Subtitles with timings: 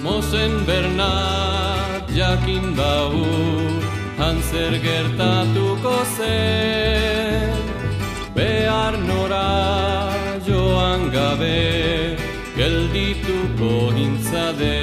[0.00, 3.20] Mosen Bernat jakin bau
[4.16, 7.60] Hanzer gertatuko zen.
[8.34, 10.12] Behar nora
[10.46, 12.16] joan gabe
[12.56, 14.76] Geldituko nintzade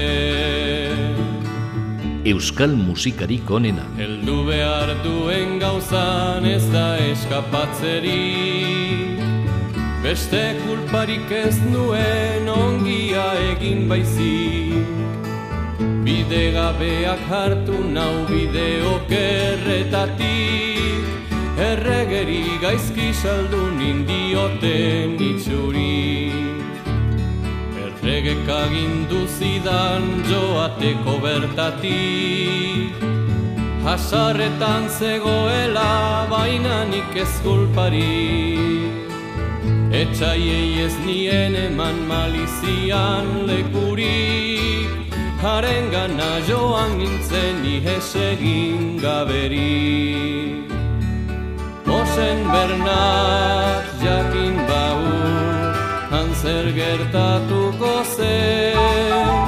[2.28, 3.86] Euskal musikarik onena.
[3.98, 8.87] Heldu behar duen gauzan ez da eskapatzeri
[10.08, 14.92] Beste kulparik ez nuen ongia egin baizik.
[16.06, 20.22] Bide gabeak hartu nau bide okerretatik.
[21.66, 26.32] Erregeri gaizki saldu nindioten itxuri
[27.84, 32.96] Erregek agindu zidan joateko bertatik.
[33.84, 35.92] Hasarretan zegoela
[36.32, 39.07] bainanik ez kulparik
[39.98, 45.08] Etxaiei ez nien eman malizian lekurik
[45.42, 50.62] Haren gana joan nintzen ihes egin gaberi.
[51.88, 55.02] Mosen Bernat jakin bau
[56.14, 59.42] Hanzer gertatuko zen.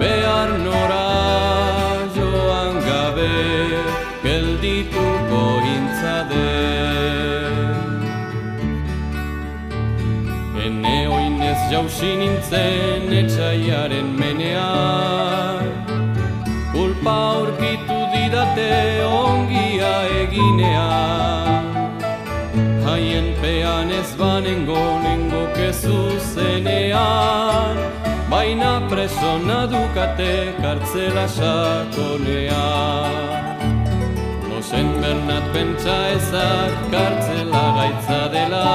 [0.00, 1.08] Behar nora
[2.16, 3.34] joan gabe
[4.24, 5.27] Geldituko
[10.68, 15.64] Ene oinez jausi nintzen etxaiaren menean
[16.72, 18.74] Kulpa aurkitu didate
[19.06, 21.64] ongia eginean
[22.84, 26.02] Haien pean ez banengo nengo kezu
[26.34, 27.76] zenean.
[28.28, 33.14] Baina preso nadukate kartzela sakonean
[34.50, 38.66] Mosen Bernat pentsa ezak kartzela gaitza dela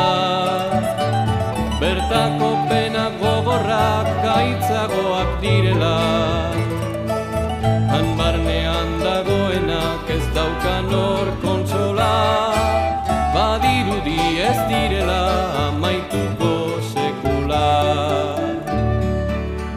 [4.26, 5.98] gaitzagoak direla.
[7.92, 12.16] Han barnean dagoenak ez daukan hor kontsola.
[13.36, 15.24] Badirudi ez direla
[15.68, 16.54] amaituko
[16.94, 17.70] sekula.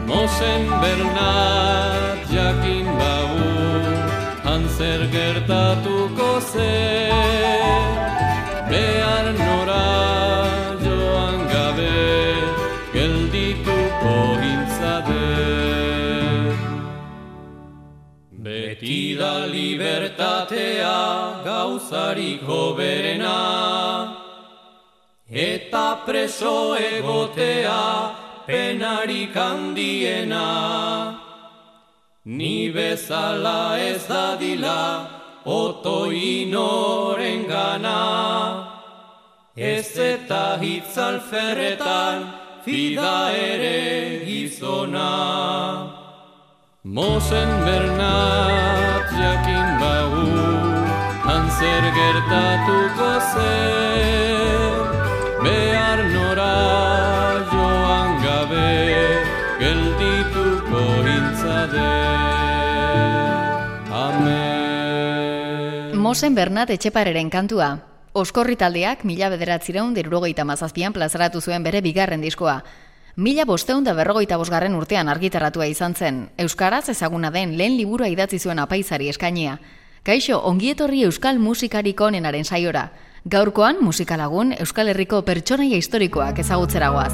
[0.07, 3.37] Mosen Bernat jakin bau
[4.45, 7.06] Hanzer gertatuko zen
[20.07, 24.15] libertatea gauzarik hoberena
[25.29, 28.15] Eta preso egotea
[28.47, 31.19] penarik handiena.
[32.23, 35.09] Ni bezala ez dadila
[35.43, 37.99] oto inoren gana
[39.55, 45.97] Ez eta hitzalferretan fida ere gizona.
[46.87, 49.66] Mosen Bernat jakin
[51.57, 54.77] Hanzer gertatuko zen
[55.41, 56.53] Behar nora
[57.49, 58.69] joan gabe
[59.57, 60.81] Geldituko
[61.13, 61.89] intzade
[63.89, 67.81] Amen Mosen Bernat etxepareren kantua.
[68.13, 72.61] Oskorri taldeak mila bederatzireun derurogeita mazazpian plazaratu zuen bere bigarren diskoa.
[73.15, 76.29] Mila bosteun da berrogeita bosgarren urtean argitaratua izan zen.
[76.37, 79.57] Euskaraz ezaguna den lehen liburua idatzi zuen apaizari eskainia.
[80.07, 82.93] Kaixo, ongietorri euskal musikarik onenaren saiora.
[83.27, 87.11] Gaurkoan musikalagun Euskal Herriko pertsonaia historikoak ezagutzeragoaz.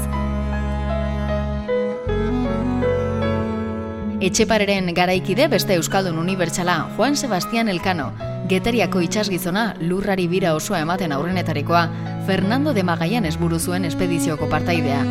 [4.22, 8.12] Etxepareren garaikide beste Euskaldun Unibertsala Juan Sebastián Elkano,
[8.46, 11.88] Geteriako itxasgizona lurrari bira osoa ematen aurrenetarikoa,
[12.28, 15.02] Fernando de Magallanes buru zuen espedizioko partaidea.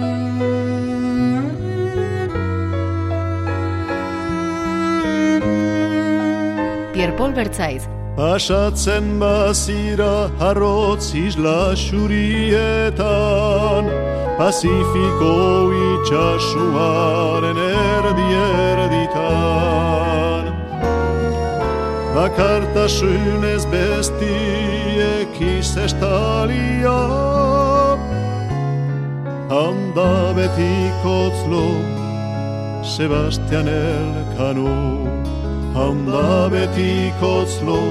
[6.94, 13.02] Pierpol Bertzaiz, Pasatzen bazira harrotz isla xurietan
[14.38, 20.45] Pazifiko itxasuaren erdi erditan.
[22.13, 27.01] Bakartasunez bestiek izestalia
[29.50, 31.66] Handa betikotzlo
[32.94, 35.23] Sebastian Elkano
[35.74, 37.81] Handa betikotzlo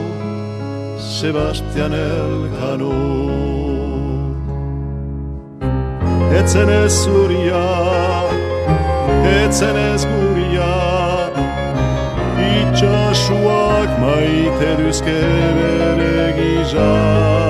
[0.99, 2.95] Sebastian Elkano.
[6.39, 7.67] Etzen ez zuria,
[9.43, 10.71] etzen ez guria
[12.55, 15.21] Itxasuak maite duzke
[15.59, 17.42] bere gisa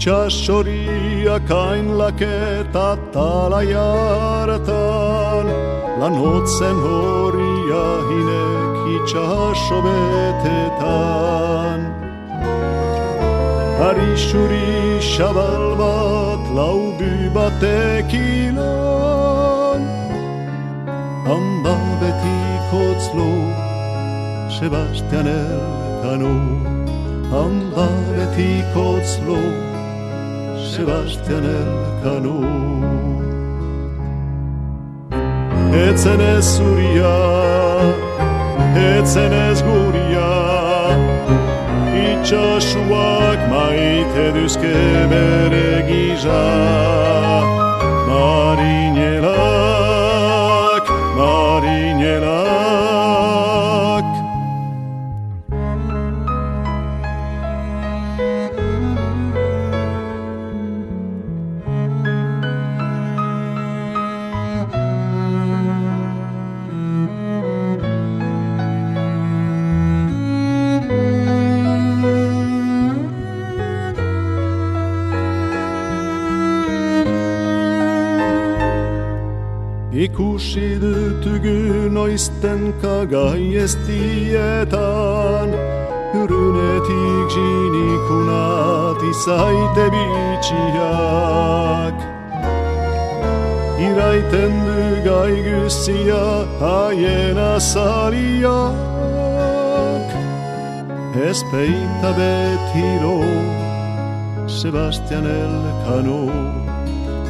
[0.00, 5.46] Itxasoriak hain laketa tala jartan
[6.00, 11.80] Lanotzen horia hinek itxaso betetan
[13.88, 14.72] Arixuri
[15.12, 18.62] xabal bat laubu batekilan
[21.28, 22.38] Handa beti
[22.72, 23.30] kotzlo
[24.56, 26.36] Sebastian Elkano
[27.34, 29.69] Handa beti kotzlo
[30.80, 32.40] Sebastian Elkano
[35.76, 37.16] Etzen ez zuria,
[38.96, 40.30] etzen ez guria
[42.00, 44.80] Itxasuak maite duzke
[45.12, 46.44] bere gisa
[48.08, 48.79] Marinelak,
[80.00, 85.50] Ikusi dutugu noizten kagai ez dietan
[86.12, 91.96] Hürünetik jinikunat izaite bitxiak.
[93.88, 96.24] Iraiten du gai guzia
[96.62, 98.88] haien azariak.
[101.28, 103.18] Ez peita betiro
[104.48, 106.24] Sebastian Elkano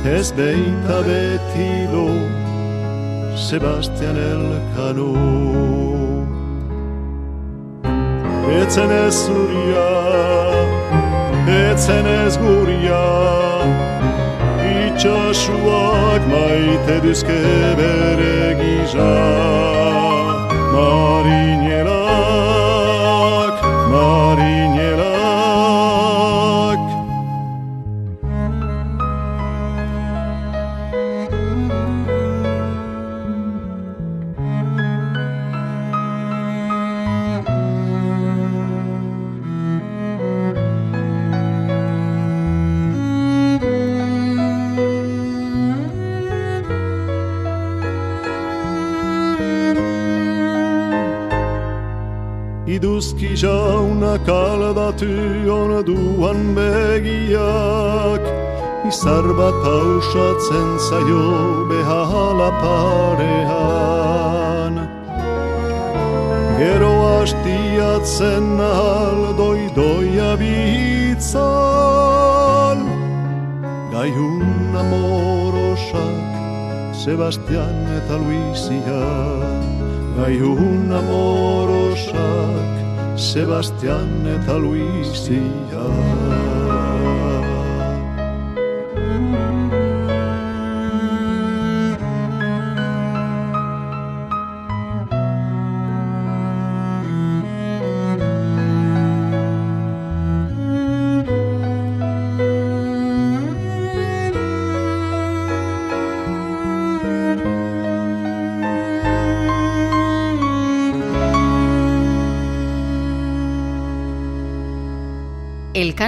[0.05, 2.40] Ez beita betilo
[3.51, 5.11] Sebastian Elkano
[8.47, 9.89] Etzen ez zuria,
[11.51, 13.03] etzen ez guria
[14.71, 17.43] Itxasuak maite duzke
[17.81, 19.11] bere gisa.
[20.71, 21.90] Marinelak,
[54.11, 55.07] jauna kaldatu
[55.51, 58.23] on duan begiak
[58.89, 63.95] Izar bat pausatzen zaio behala parean.
[66.59, 71.41] Gero hastiatzen ahal doi doia bitzal
[73.93, 76.31] Gaiun amorosak
[76.95, 79.07] Sebastian eta Luizia
[80.19, 82.80] Gaiun amorosak
[83.21, 86.40] Sebastian eta Luizia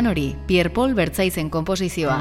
[0.03, 2.17] Elkanori, Pierre Paul Bertzaizen komposizioa.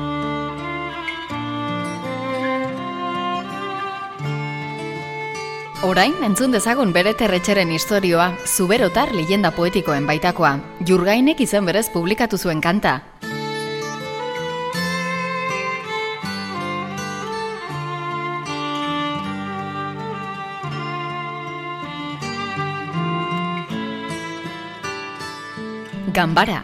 [5.82, 10.60] Orain, entzun dezagun bere terretxeren historioa, zuberotar leyenda poetikoen baitakoa.
[10.86, 13.00] Jurgainek izen berez publikatu zuen kanta.
[26.14, 26.62] Gambara.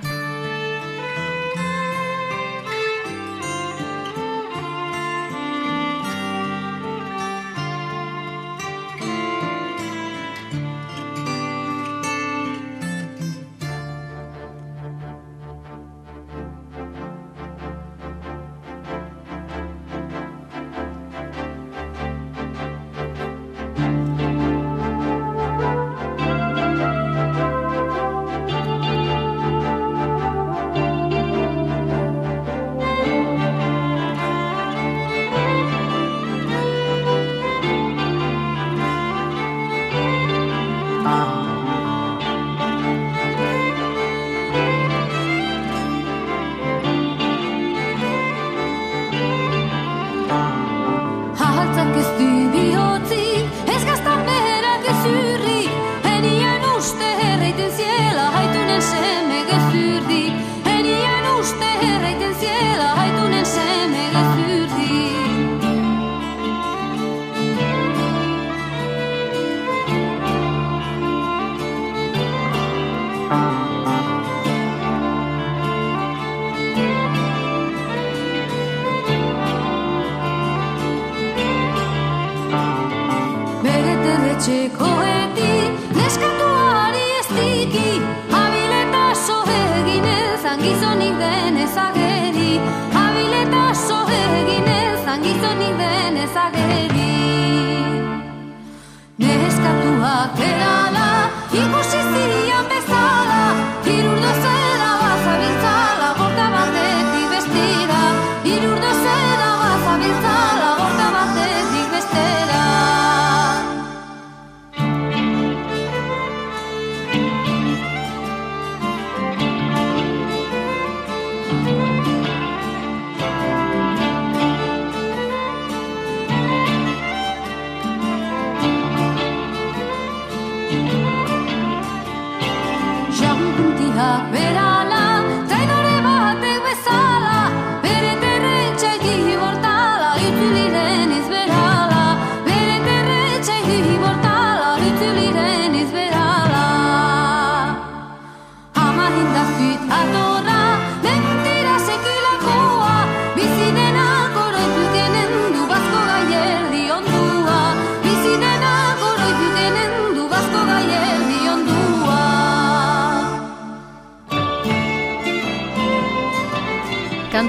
[90.68, 91.97] Gizonik denezak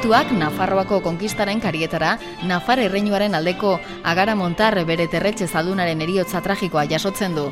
[0.08, 2.14] Kantuak Nafarroako konkistaren karietara,
[2.48, 3.74] Nafar erreinuaren aldeko
[4.08, 7.44] agara montar bere terretxe zaldunaren eriotza tragikoa jasotzen du.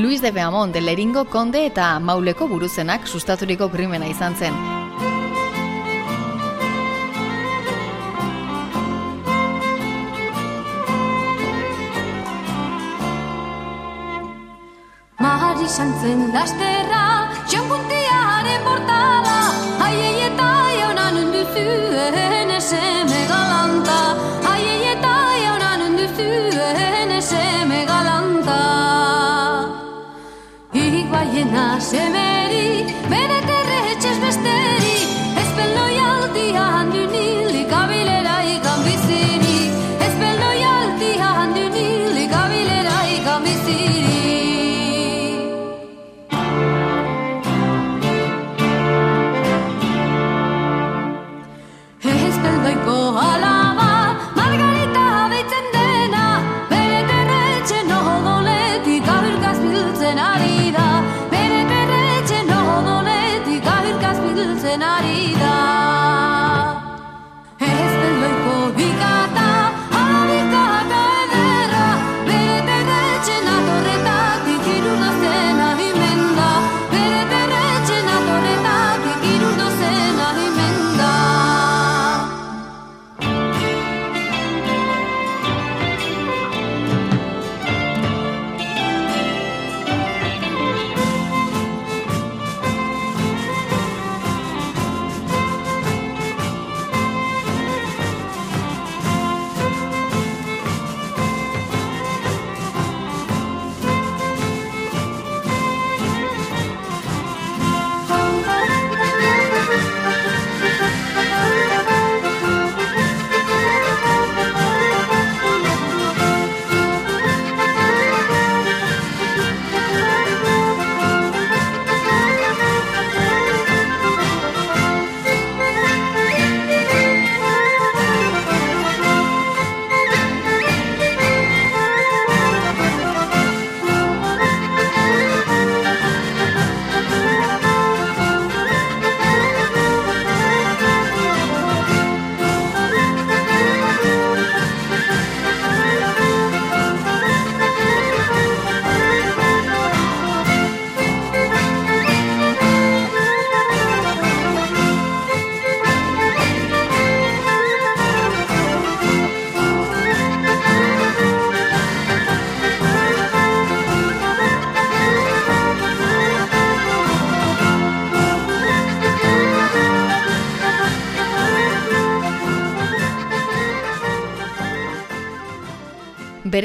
[0.00, 4.56] Luis de Beamont Leringo konde eta mauleko buruzenak sustaturiko krimena izan zen.
[15.20, 17.21] Mari santzen lasterra,
[21.54, 24.00] þúðuðinni sem ég að landa
[24.50, 28.60] að ég ég dæja hann undir þúðuðinni sem ég að landa
[30.82, 32.31] Íkvæðina sem ég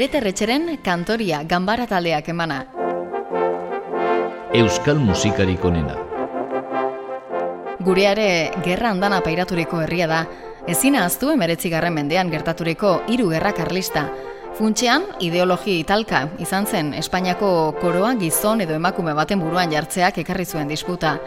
[0.08, 2.62] Bere terretxeren kantoria ganbara taldeak emana.
[4.56, 5.98] Euskal musikarik onena.
[7.84, 8.28] Gureare
[8.64, 10.22] gerra andana pairaturiko herria da,
[10.64, 14.06] ezin ahaztu emeretzigarren mendean gertaturiko hiru gerra karlista.
[14.56, 20.72] Funtxean, ideologia italka izan zen Espainiako koroa gizon edo emakume baten buruan jartzeak ekarri zuen
[20.72, 21.18] disputa.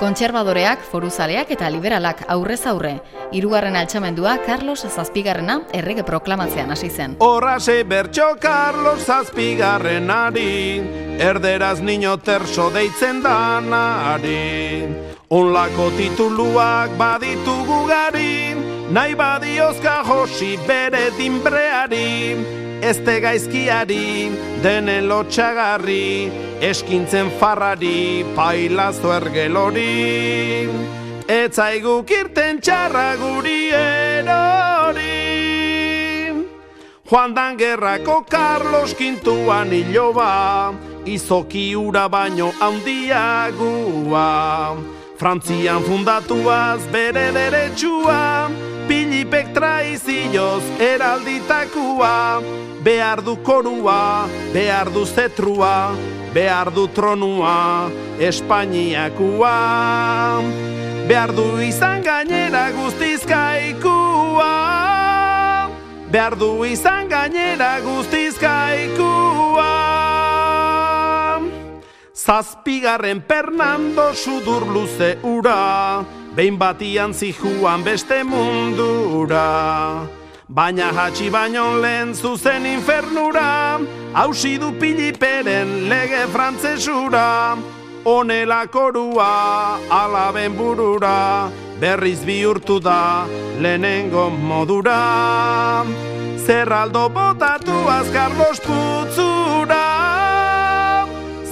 [0.00, 2.94] Kontserbadoreak, foruzaleak eta liberalak aurrez aurre,
[3.36, 7.18] hirugarren altxamendua Carlos Zazpigarrena errege proklamatzean hasi zen.
[7.20, 10.80] Horrase bertxo Carlos Zazpigarrenari,
[11.20, 14.88] erderaz niño terso deitzen danari.
[15.28, 18.56] Onlako tituluak baditugu gari,
[18.90, 24.30] nahi badiozka josi bere dinbreari, ezte gaizkiari,
[24.62, 30.68] denen lotxagarri, eskintzen farrari, pailazo ergelori.
[31.30, 35.18] Etzaigu kirten txarra guri erori.
[37.10, 40.72] Juan dan gerrako Carlos kintuan iloba,
[41.04, 44.26] izoki ura baino handiagua.
[45.18, 48.48] Frantzian fundatuaz bere deretsua,
[48.90, 52.42] Pilipek traizioz eralditakua,
[52.82, 55.94] behar du korua, behar du zetrua,
[56.34, 57.86] behar du tronua,
[58.18, 59.54] Espainiakua.
[61.06, 64.50] Behar du izan gainera guztizkaikua,
[66.10, 69.70] behar du izan gainera guztizkaikua.
[72.14, 80.06] Zazpigarren Fernando sudur luze ura, behin batian zijuan beste mundura.
[80.48, 83.78] Baina hatxi baino lehen zuzen infernura,
[84.12, 87.56] hausi du piliperen lege frantzesura.
[88.04, 93.26] Honela korua alaben burura, berriz bihurtu da
[93.60, 95.84] lehenengo modura.
[96.46, 99.84] Zerraldo botatu Carlos putzura,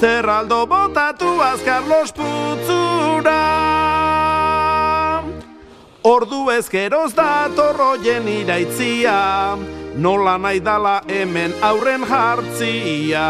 [0.01, 3.58] Zerraldo botatu Carlos putzura.
[6.07, 9.59] Ordu ezkeroz da torroien iraitzia,
[9.99, 13.25] nola nahi dala hemen aurren jartzia.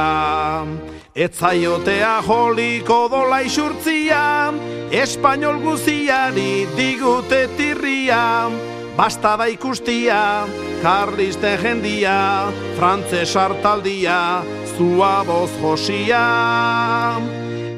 [1.17, 4.53] Etzaiotea joliko dola isurtzia,
[4.93, 8.51] espainol guziari digute tirria.
[8.99, 10.45] Basta da ikustia,
[10.83, 14.43] karlisten jendia, frantzes hartaldia,
[14.77, 16.23] zua boz josia.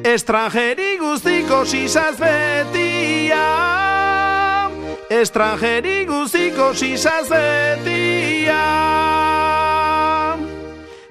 [0.03, 4.00] Estrangeri guztiko sisaz betia,
[5.11, 8.63] estrangeri guztiko sisaz betia.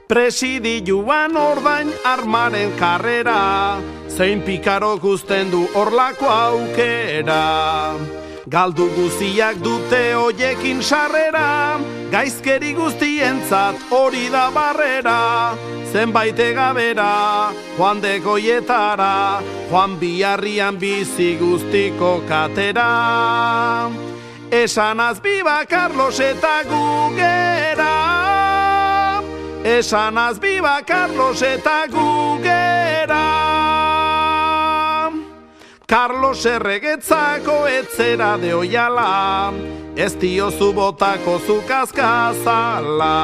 [0.09, 3.77] Presidi joan ordain armaren karrera,
[4.09, 7.43] zein pikaro guzten du orlako aukera.
[8.49, 11.77] Galdu guziak dute hoiekin sarrera,
[12.09, 15.53] gaizkeri guztientzat hori da barrera.
[15.91, 22.89] Zenbait egabera, joan degoietara, joan biharrian bizi guztiko katera.
[24.49, 27.93] Esanaz biba Carlos eta gugera,
[29.77, 33.38] Esanaz biba Carlos eta gugera.
[35.89, 39.49] Carlos erregetzako etzera de oiala,
[39.97, 43.15] ez diozu botako zukazkazala.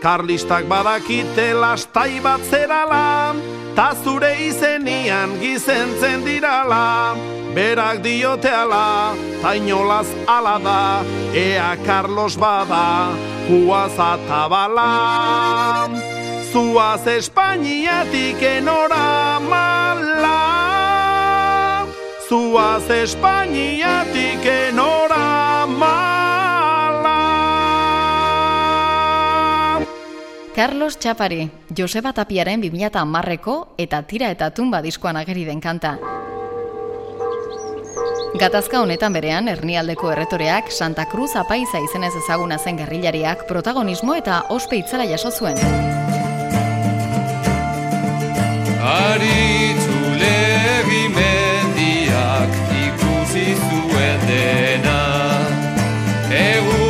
[0.00, 3.34] Karlistak badakite lastai bat zerala,
[3.76, 7.12] ta zure izenian gizentzen dirala.
[7.52, 11.04] Berak dioteala, ta inolaz ala da,
[11.36, 13.12] ea Carlos bada,
[13.50, 14.92] huaz atabala.
[16.48, 20.47] Zuaz Espainiatik enora mala,
[22.28, 27.16] Zuaz Espainiatik enora mala.
[30.52, 35.96] Carlos Txapari, Joseba Tapiaren 2000 marreko eta tira eta tumba diskoan ageri den kanta.
[38.36, 44.76] Gatazka honetan berean, hernialdeko erretoreak Santa Cruz apaiza izenez ezaguna zen gerrilariak protagonismo eta ospe
[44.82, 45.56] itzala jaso zuen.
[48.84, 51.37] Aritzulegi zuen
[54.28, 55.00] dena.
[56.30, 56.87] Egun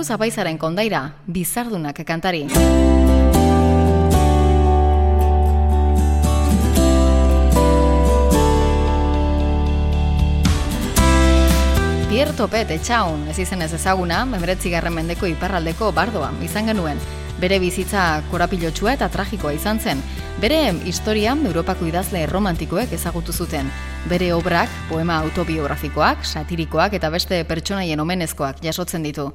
[0.00, 2.46] Cruz abaizaren kondaira, bizardunak kantari.
[12.08, 16.96] Pierre Topet etxaun, ez izen ez ezaguna, garren mendeko iparraldeko bardoa izan genuen.
[17.38, 20.00] Bere bizitza korapilotsua eta tragikoa izan zen.
[20.40, 23.68] Bere historian Europako idazle romantikoek ezagutu zuten.
[24.08, 29.30] Bere obrak, poema autobiografikoak, satirikoak eta beste pertsonaien omenezkoak jasotzen ditu.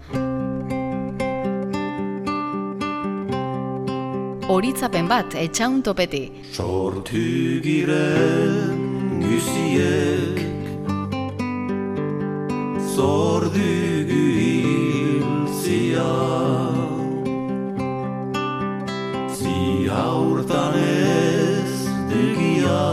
[4.46, 6.30] Horitzapen bat, etxaun topeti.
[6.54, 7.18] Sortu
[7.66, 8.78] giren
[9.24, 10.38] guziek
[12.94, 16.06] Zordu guhiltzia
[19.34, 21.74] Zi aurtan ez
[22.14, 22.86] dugia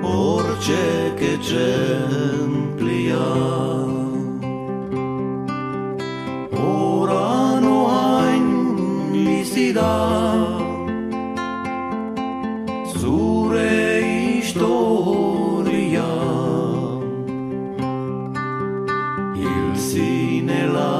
[0.00, 2.41] Hortxek etxemplia
[9.72, 9.92] bizida
[12.98, 14.02] Zure
[14.40, 16.08] historia.
[19.34, 20.94] Hil zinela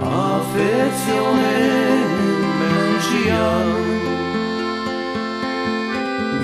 [0.00, 1.41] Afezionen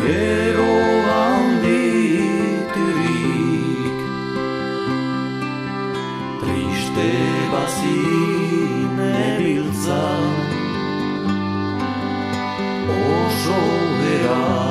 [0.08, 0.74] Gero
[1.12, 1.98] handiturik
[6.40, 7.10] Triste
[7.52, 10.04] bazine biltza
[12.88, 13.60] Oso
[14.14, 14.67] eraturik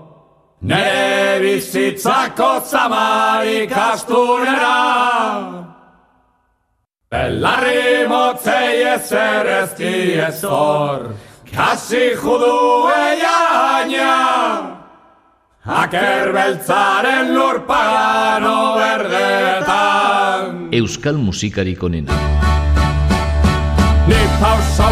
[0.61, 5.57] Nere bizitzako zamarik astunera.
[7.11, 11.13] Belarri motzei ezer ezki ez hor,
[11.53, 14.78] kasi judu eiaina.
[15.65, 20.43] Aker beltzaren lur pagano berdetan.
[20.71, 22.15] Euskal musikarik onena.
[24.07, 24.87] Ni pausa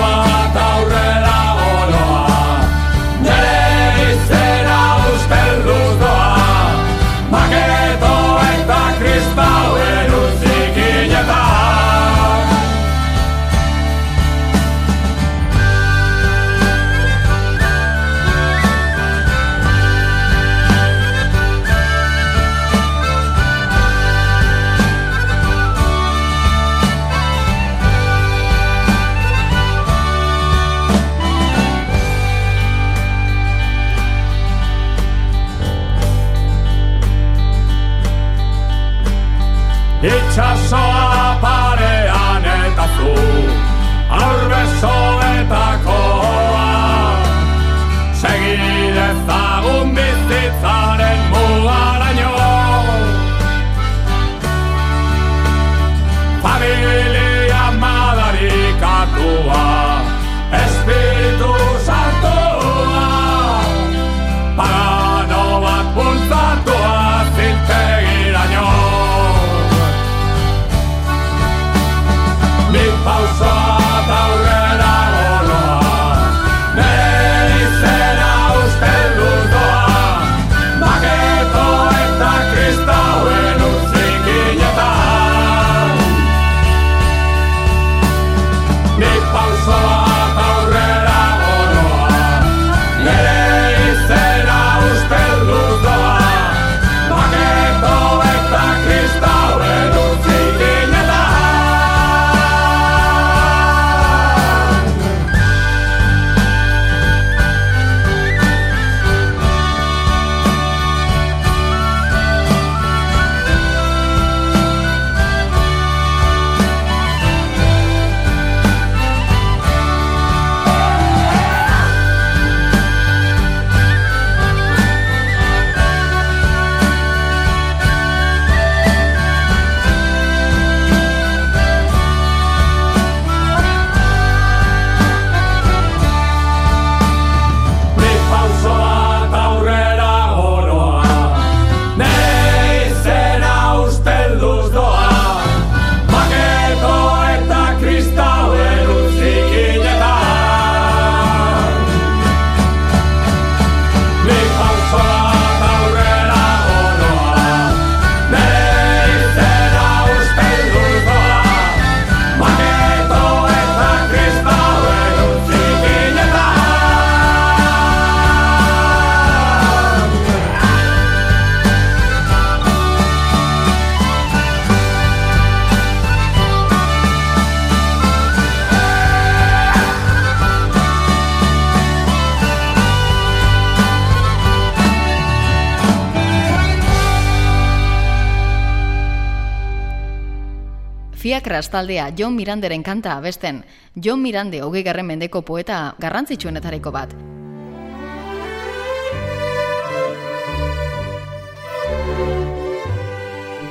[191.38, 193.64] Fiakras taldea John Miranderen kanta abesten.
[193.94, 197.14] John Mirande hogei garren mendeko poeta garrantzitsuenetariko bat.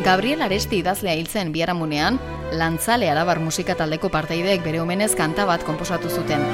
[0.06, 6.06] Gabriel Aresti idazlea hiltzen biharamunean, Lantzale Arabar musika taldeko parteideek bere omenez kanta bat konposatu
[6.08, 6.46] zuten.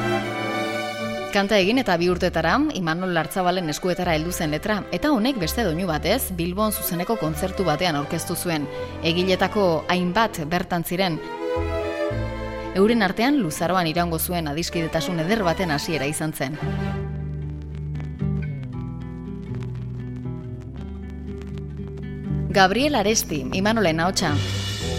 [1.32, 5.86] Kanta egin eta bi urtetara, Imanol Lartzabalen eskuetara heldu zen letra, eta honek beste doinu
[5.88, 8.66] batez, Bilbon zuzeneko kontzertu batean aurkeztu zuen.
[9.02, 11.16] Egiletako hainbat bertan ziren.
[12.76, 16.58] Euren artean luzaroan iraungo zuen adiskidetasun eder baten hasiera izan zen.
[22.52, 24.34] Gabriel Aresti, Imanolen ahotsa.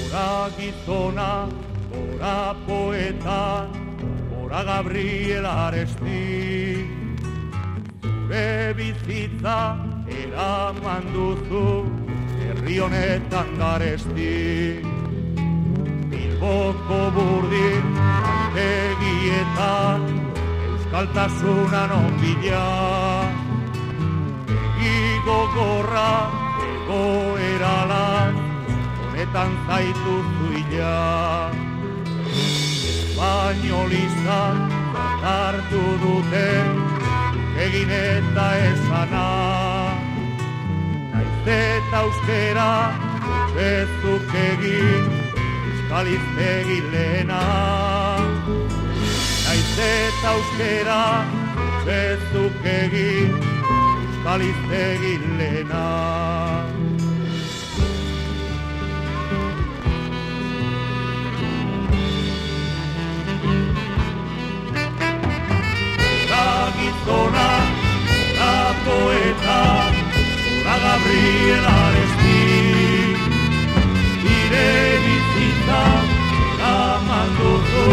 [0.10, 1.30] Ora gizona,
[2.02, 3.70] ora poeta,
[4.54, 6.86] ora Gabriel Aresti.
[8.02, 9.58] Zure bizitza
[10.06, 11.90] eraman duzu,
[12.38, 14.78] herri honetan garesti.
[16.12, 17.98] Bilboko burdin,
[18.36, 20.06] antegietan,
[20.70, 22.70] euskaltasunan onbila.
[24.54, 26.10] Egi gorra,
[26.70, 28.42] egoeralan,
[29.02, 31.73] honetan zaitu zuila.
[33.14, 34.58] Espainolizan
[35.22, 36.50] hartu dute,
[37.62, 39.28] egin eta esana.
[41.14, 42.72] Naiz eta euskera,
[43.54, 45.06] bezuk egin,
[45.70, 47.42] euskal iztegi lehena.
[49.46, 51.02] Naiz eta euskera,
[51.86, 53.38] bezuk egin,
[54.08, 56.83] euskal iztegi lehena.
[66.78, 67.50] Gizona,
[68.40, 69.62] ora poeta,
[70.60, 72.42] ora Gabriel Aresti.
[74.38, 74.72] Ire
[75.04, 75.82] bizitza,
[76.46, 77.88] eraman duzu,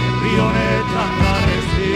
[0.00, 1.92] herri honetan garesti.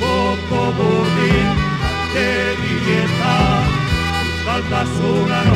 [0.00, 1.50] Boko burdin,
[2.14, 3.70] tegietan,
[4.22, 5.55] euskaltasuna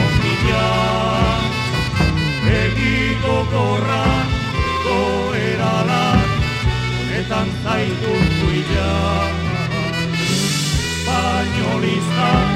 [12.21, 12.51] Espainolista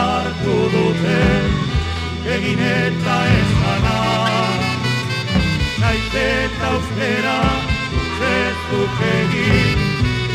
[0.00, 1.20] hartu dute,
[2.34, 3.96] egin eta esana.
[5.80, 7.38] Naiz eta euskera,
[8.18, 9.80] zezuk egin,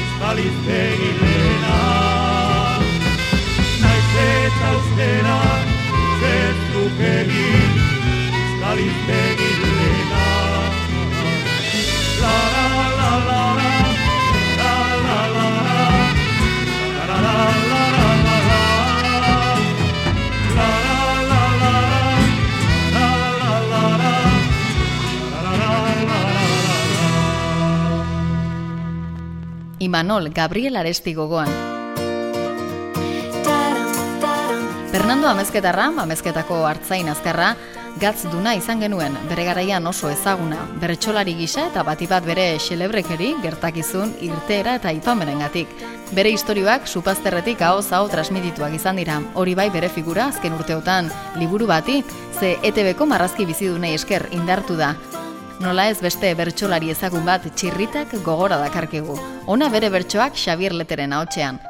[0.02, 1.78] euskal iztegi lehena.
[3.84, 5.40] Naiz eta euskera,
[6.24, 7.78] zezuk egin,
[9.62, 10.26] lehena.
[12.22, 13.65] La la la la la, la
[29.86, 31.50] Imanol Gabriel Aresti gogoan.
[34.92, 37.52] Fernando Amezketarra, Amezketako hartzain azkarra,
[38.02, 43.36] gatz duna izan genuen, bere garaian oso ezaguna, bertsolari gisa eta bati bat bere xelebrekeri,
[43.44, 45.70] gertakizun, irteera eta ipamenengatik.
[46.18, 51.70] Bere istorioak supazterretik hau zao transmitituak izan dira, hori bai bere figura azken urteotan liburu
[51.70, 52.02] bati,
[52.40, 54.96] ze ETB-ko marrazki bizidunei esker indartu da.
[55.64, 59.16] Nola ez beste bertsolari ezagun bat txirritak gogora dakarkigu.
[59.48, 61.62] Ona bere bertsoak Xavier Leteren ahotsean.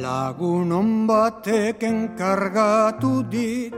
[0.00, 3.76] Lagun on batek enkargatu dit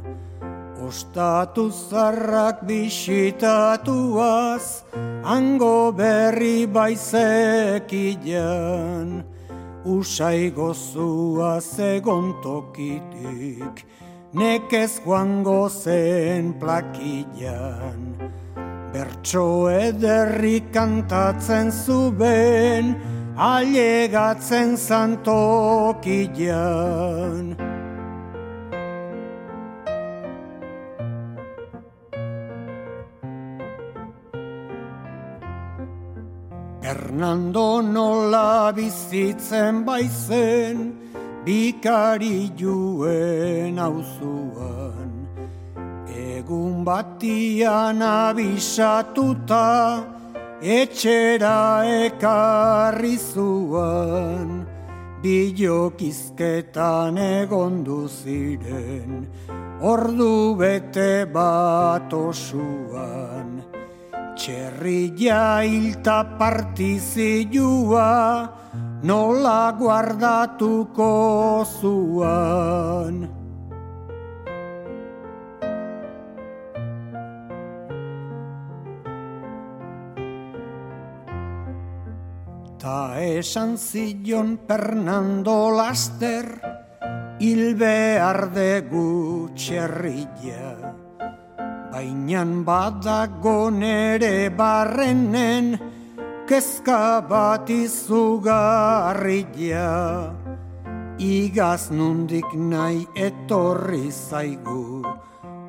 [0.84, 4.84] Ostatu zarrak bisitatuaz,
[5.24, 9.24] hango berri baizekilean.
[9.84, 13.84] usai gozua zegon tokitik,
[14.32, 18.16] nekez joango zen plakillan.
[18.92, 22.96] Bertso ederri kantatzen zuben,
[23.36, 25.14] ailegatzen zantokilan.
[37.14, 40.98] Hernando nola bizitzen baizen,
[41.46, 45.12] bikari juen auzuan.
[46.10, 50.02] Egun batian abisatuta,
[50.60, 54.66] etxera ekarri zuan.
[55.22, 59.28] Bilokizketan egondu ziren,
[59.80, 63.73] ordu bete bat osuan.
[64.34, 68.08] Txerria hilta partizilua,
[69.06, 73.20] nola guardatuko zuan.
[82.82, 86.50] Ta esan zion Fernando Laster,
[87.38, 90.83] hil behar dugu txerria.
[91.94, 95.78] Bainan badago nere barrenen,
[96.48, 98.74] kezka bat izugarria.
[101.22, 105.06] Igaz nundik nahi etorri zaigu,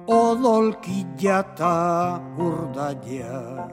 [0.10, 3.70] odolkila ta urdaia.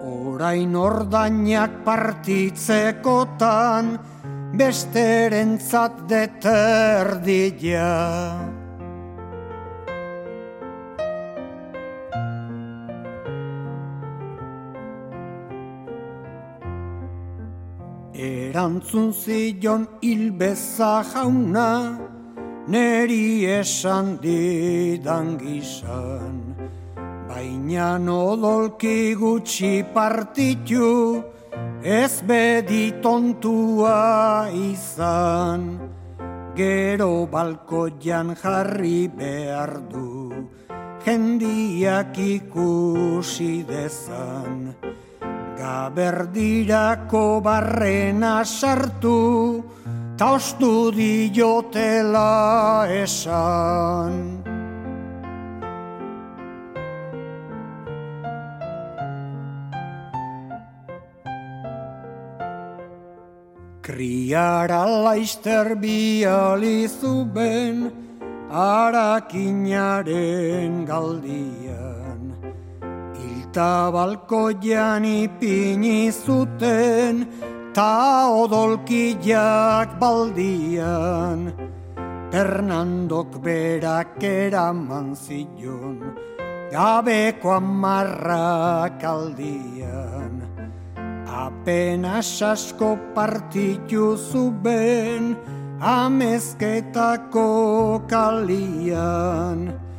[0.00, 4.00] Orain ordainak partitzekotan,
[4.56, 7.92] besterentzat deterdia.
[18.50, 21.98] Erantzun zion hilbeza jauna,
[22.66, 26.40] neri esan didan gizan.
[27.28, 31.22] Baina odolki gutxi partitu,
[31.84, 35.78] ez bedi tontua izan.
[36.56, 40.32] Gero balkoian jarri behar du,
[41.06, 44.74] jendiak ikusi dezan.
[45.60, 49.60] Gaberdirako barrena sartu,
[50.16, 54.40] ta ostu diotela esan.
[63.84, 67.92] Kriara laizter biali zuben,
[68.48, 71.89] arakinaren galdian.
[73.50, 77.26] Ilta balkoian ipini zuten,
[77.74, 81.50] ta odolkiak baldian.
[82.30, 86.14] Fernandok berak eraman zion,
[86.70, 90.46] gabeko amarrak aldian.
[91.26, 95.34] Apenas asko partitu zuben,
[95.82, 97.50] amezketako
[98.06, 99.89] kalian.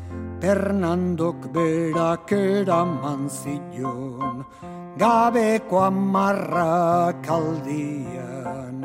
[0.41, 4.41] Fernandok berak eraman zion,
[4.97, 8.81] gabeko amarrak aldian.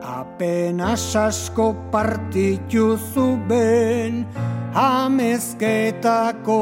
[0.00, 4.24] Apenas asko partitu zuben,
[4.72, 6.56] amezketako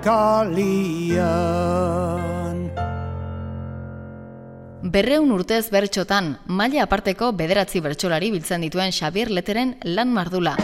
[0.00, 1.44] kalian.
[4.84, 10.56] Berreun urtez bertxotan, maila aparteko bederatzi bertsolari biltzen dituen Xabier Leteren lan mardula.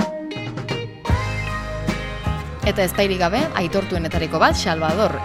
[2.71, 5.16] Eta ezpairik gabe, aitortuenetariko bat, Salvador.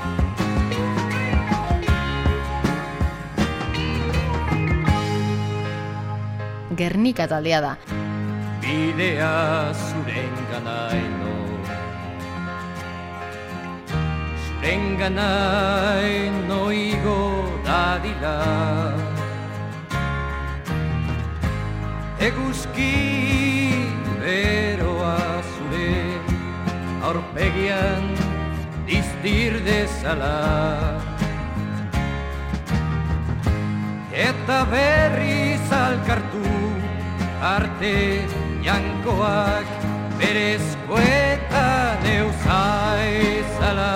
[6.80, 7.76] Gernika taldea da.
[8.66, 9.30] Bidea
[9.78, 11.36] zuren ganaino
[14.48, 17.22] Zuren ganaino igo
[17.68, 18.34] dadila
[22.26, 22.93] Eguzki
[24.16, 24.78] zure
[27.06, 28.03] aurpegian
[28.88, 30.36] diztir dezala
[34.16, 36.53] Eta berri zalkartu
[37.53, 37.95] arte
[38.64, 39.68] jankoak
[40.20, 41.68] berezko eta
[42.06, 43.91] neuzaizala.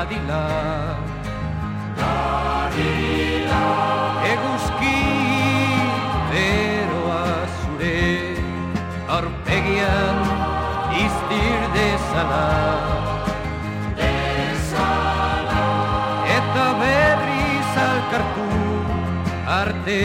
[0.00, 0.44] Dadila
[2.00, 3.64] Dadila
[4.32, 5.00] Eguzki
[6.30, 7.24] beroa
[7.60, 8.00] zure
[9.18, 10.20] Arpegian
[11.04, 12.46] iztir dezala.
[16.38, 18.48] Eta berriz alkartu
[19.60, 20.00] arte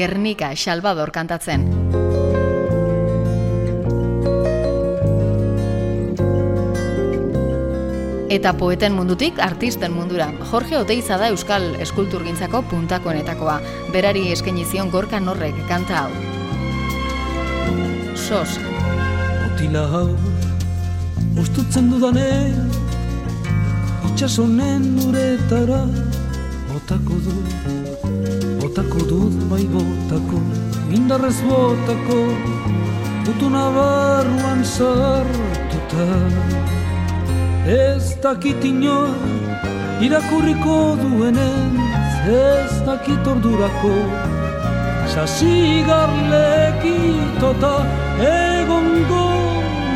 [0.00, 1.66] Gernika Salvador kantatzen.
[8.30, 10.30] Eta poeten mundutik artisten mundura.
[10.48, 13.60] Jorge Oteiza da Euskal Eskulturgintzako puntakoenetakoa.
[13.92, 16.12] Berari eskaini zion gorka norrek kanta hau.
[18.16, 18.56] Sos,
[19.50, 20.08] Otila hau
[21.40, 22.70] Ustutzen dudanean
[24.10, 25.80] Itxasonen uretara
[26.70, 27.34] Botako du
[28.60, 29.64] Botako dut bai
[30.90, 32.34] Indarrez botako
[33.24, 36.06] Gutuna barruan sartuta.
[37.66, 39.14] Ez dakit inor
[40.02, 41.78] Irakurriko duenen
[42.26, 43.94] Ez dakit ordurako.
[45.14, 47.74] Sasigarlekitota
[48.26, 49.30] egongo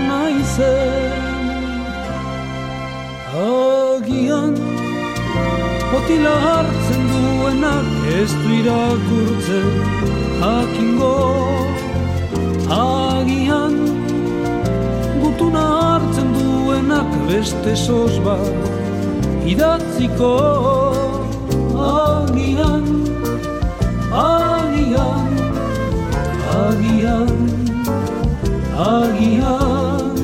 [0.08, 1.22] naizen.
[3.34, 4.54] Agian
[5.94, 7.88] Otila hartzen duenak
[8.18, 11.14] ez du irakurtzen jakingo
[12.80, 13.76] Agian
[15.22, 20.34] Gutuna hartzen duenak beste sos bat idatziko
[21.92, 23.04] Agian
[24.14, 25.30] Agian,
[28.78, 30.14] agian,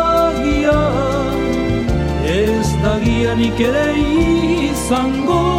[0.00, 1.36] agian,
[2.26, 3.86] ez da gianik ere
[4.70, 5.55] izango.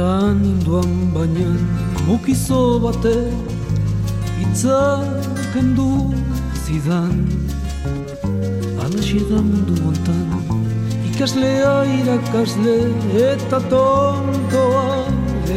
[0.00, 1.52] Egitera ninduan baina
[2.06, 3.36] mukizo batek
[4.40, 6.08] hitzak kendu
[6.64, 7.28] zidan
[8.80, 10.28] Alaxi da mundu hontan
[11.10, 12.78] Ikaslea irakasle
[13.28, 14.88] eta tontoa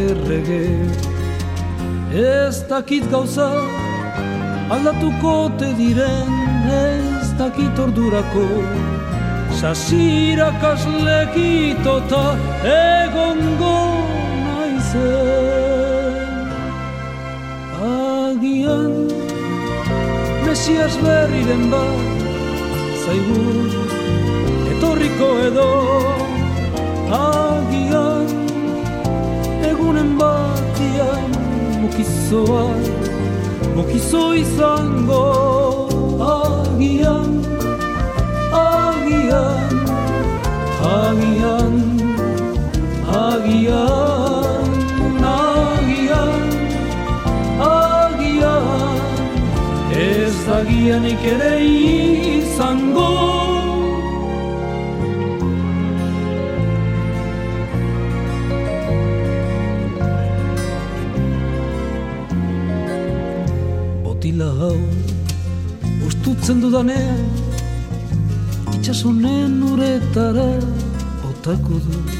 [0.01, 0.67] errege.
[2.11, 3.49] Ez dakit gauza
[4.69, 6.31] aldatuko te diren
[6.81, 8.47] Ez dakit ordurako.
[9.61, 12.23] Sasirakasleekitota
[12.75, 13.92] egongo
[14.93, 16.47] naizen
[17.81, 18.93] Agian
[20.45, 21.99] Mesias berriren bat
[23.05, 23.41] zaigu
[24.71, 25.71] etorriko edo.
[27.13, 28.29] Agian
[29.69, 31.31] egunen batian
[31.81, 32.67] mukizoa
[33.75, 35.25] mukizo izango.
[36.33, 37.33] Agian
[38.61, 39.75] Agian
[40.93, 41.75] Agian
[43.25, 44.02] Agian
[50.83, 53.09] agianik ere izango.
[64.03, 64.79] Botila hau
[66.07, 67.23] Ustutzen dudanean
[68.75, 70.49] Itxasonen uretara
[71.23, 72.11] Botako dut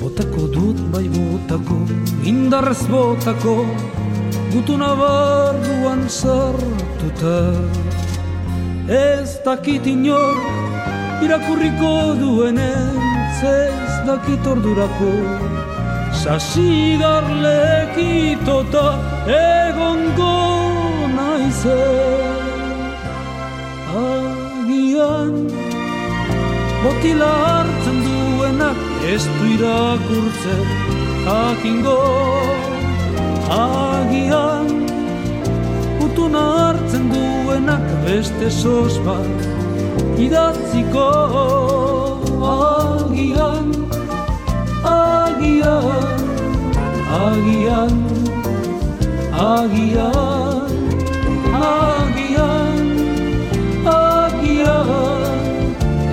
[0.00, 1.82] Botako dut bai botako
[2.24, 3.56] Indarrez botako
[4.52, 6.08] Gutuna barruan
[7.10, 7.52] sartuta
[8.88, 10.36] Ez dakit inor
[11.22, 15.12] Irakurriko duenez Ez dakit ordurako.
[16.12, 20.38] Sasigarlekitota Egongo
[21.16, 22.38] naizen.
[23.96, 25.48] Agian
[26.82, 28.78] Botila hartzen duenak
[29.14, 30.66] ez du irakurtzen
[31.24, 32.00] jakingo.
[33.48, 34.79] Agian
[36.30, 39.38] Utuna hartzen duenak beste sos bat
[40.16, 41.08] Idatziko.
[42.50, 43.72] Agian
[44.84, 46.22] Agian
[47.18, 47.96] Agian
[49.34, 50.30] Agian
[51.66, 52.80] Agian
[53.98, 55.40] Agian.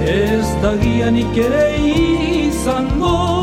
[0.02, 3.37] Ez da gianik ere izango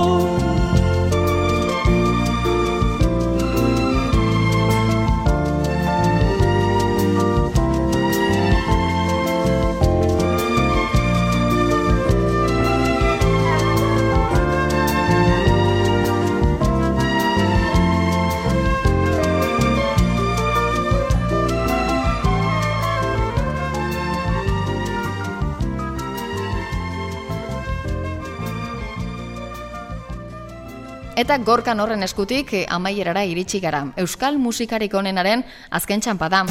[31.14, 33.84] Eta gorkan horren eskutik eh, amaierara iritsi gara.
[34.02, 36.42] Euskal musikarik onenaren azken txampa da.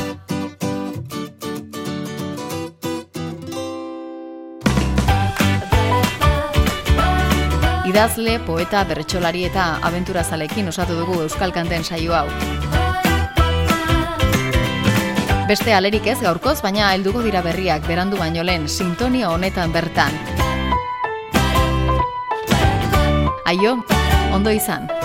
[7.91, 12.29] Idazle, poeta, bertsolari eta abenturazalekin osatu dugu Euskal Kanten saio hau.
[15.49, 20.15] Beste alerik ez gaurkoz, baina helduko dira berriak berandu baino lehen sintonia honetan bertan.
[23.45, 23.75] Aio,
[24.33, 25.02] ondo izan.